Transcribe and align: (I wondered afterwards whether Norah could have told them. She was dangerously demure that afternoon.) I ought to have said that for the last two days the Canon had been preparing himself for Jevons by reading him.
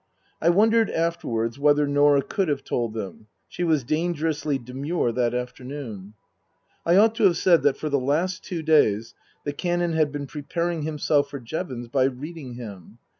(I 0.41 0.49
wondered 0.49 0.89
afterwards 0.89 1.59
whether 1.59 1.85
Norah 1.85 2.23
could 2.23 2.47
have 2.47 2.63
told 2.63 2.95
them. 2.95 3.27
She 3.47 3.63
was 3.63 3.83
dangerously 3.83 4.57
demure 4.57 5.11
that 5.11 5.35
afternoon.) 5.35 6.15
I 6.87 6.95
ought 6.95 7.13
to 7.17 7.23
have 7.25 7.37
said 7.37 7.61
that 7.61 7.77
for 7.77 7.87
the 7.87 7.99
last 7.99 8.43
two 8.43 8.63
days 8.63 9.13
the 9.45 9.53
Canon 9.53 9.93
had 9.93 10.11
been 10.11 10.25
preparing 10.25 10.81
himself 10.81 11.29
for 11.29 11.39
Jevons 11.39 11.87
by 11.87 12.05
reading 12.05 12.55
him. 12.55 12.97